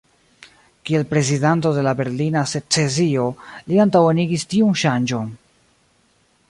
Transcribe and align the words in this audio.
Kiel 0.89 1.03
prezidanto 1.11 1.73
de 1.75 1.83
la 1.87 1.93
Berlina 1.99 2.43
secesio 2.53 3.27
li 3.69 3.79
antaŭenigis 3.85 4.49
tiun 4.55 4.77
ŝanĝon. 4.85 5.31